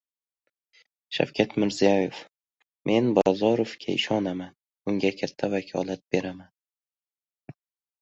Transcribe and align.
Shavkat 1.17 1.53
Mirziyoyev: 1.63 2.23
«Men 2.91 3.13
Bozorovga 3.21 3.97
ishonaman. 4.01 4.53
Unga 4.95 5.15
katta 5.23 5.55
vakolat 5.57 6.07
beraman» 6.13 6.55